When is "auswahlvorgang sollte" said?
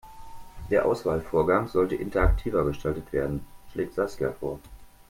0.87-1.93